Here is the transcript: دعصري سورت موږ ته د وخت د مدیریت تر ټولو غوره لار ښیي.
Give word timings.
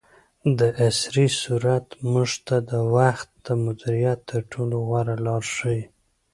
دعصري 0.59 1.27
سورت 1.41 1.87
موږ 2.11 2.29
ته 2.47 2.55
د 2.69 2.71
وخت 2.95 3.29
د 3.45 3.47
مدیریت 3.63 4.19
تر 4.31 4.41
ټولو 4.51 4.75
غوره 4.87 5.15
لار 5.25 5.43
ښیي. 5.55 5.81